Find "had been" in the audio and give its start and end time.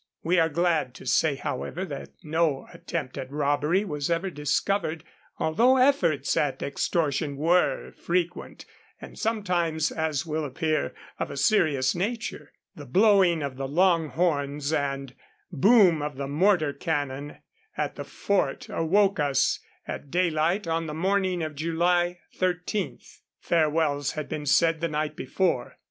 24.13-24.47